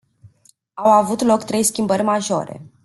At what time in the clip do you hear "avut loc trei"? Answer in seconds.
0.91-1.63